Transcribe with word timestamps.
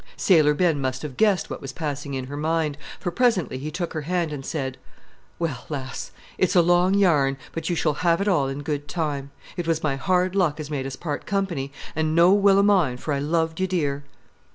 Sailor 0.17 0.55
Ben 0.55 0.81
must 0.81 1.03
have 1.03 1.15
guessed 1.15 1.51
what 1.51 1.61
was 1.61 1.73
passing 1.73 2.15
in 2.15 2.25
her 2.25 2.35
mind, 2.35 2.75
for 2.99 3.11
presently 3.11 3.59
he 3.59 3.69
took 3.69 3.93
her 3.93 4.01
hand 4.01 4.33
and 4.33 4.43
said 4.43 4.79
"Well, 5.37 5.65
lass, 5.69 6.09
it's 6.39 6.55
a 6.55 6.61
long 6.63 6.95
yarn, 6.95 7.37
but 7.51 7.69
you 7.69 7.75
shall 7.75 7.93
have 8.01 8.19
it 8.19 8.27
all 8.27 8.47
in 8.47 8.63
good 8.63 8.87
time. 8.87 9.29
It 9.57 9.67
was 9.67 9.83
my 9.83 9.97
hard 9.97 10.35
luck 10.35 10.59
as 10.59 10.71
made 10.71 10.87
us 10.87 10.95
part 10.95 11.27
company, 11.27 11.71
an' 11.95 12.15
no 12.15 12.33
will 12.33 12.57
of 12.57 12.65
mine, 12.65 12.97
for 12.97 13.13
I 13.13 13.19
loved 13.19 13.59
you 13.59 13.67
dear." 13.67 14.03